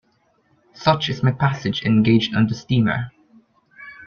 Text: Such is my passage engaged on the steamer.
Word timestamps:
Such 0.73 1.09
is 1.09 1.21
my 1.21 1.31
passage 1.31 1.83
engaged 1.83 2.33
on 2.35 2.47
the 2.47 2.55
steamer. 2.55 3.11